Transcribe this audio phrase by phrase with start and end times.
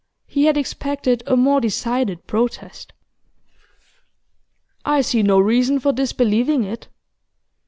[0.25, 2.91] He had expected a more decided protest.
[4.83, 6.87] 'I see no reason for disbelieving it.